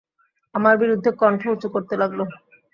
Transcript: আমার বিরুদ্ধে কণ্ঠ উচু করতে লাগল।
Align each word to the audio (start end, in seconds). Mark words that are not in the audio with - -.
আমার 0.55 0.75
বিরুদ্ধে 0.81 1.09
কণ্ঠ 1.21 1.41
উচু 1.53 1.67
করতে 1.75 1.93
লাগল। 2.01 2.19